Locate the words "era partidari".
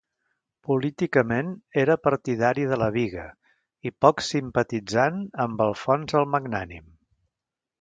1.81-2.65